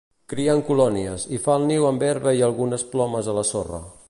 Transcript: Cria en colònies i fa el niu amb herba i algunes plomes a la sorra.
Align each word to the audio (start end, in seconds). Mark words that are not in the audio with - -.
Cria 0.31 0.53
en 0.59 0.61
colònies 0.69 1.27
i 1.37 1.41
fa 1.45 1.59
el 1.61 1.69
niu 1.73 1.87
amb 1.93 2.09
herba 2.09 2.35
i 2.41 2.45
algunes 2.51 2.91
plomes 2.97 3.35
a 3.35 3.41
la 3.43 3.49
sorra. 3.55 3.89